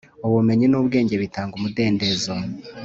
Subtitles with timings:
[0.27, 2.33] ubumenyi n’ubwenge bitanga umudendezo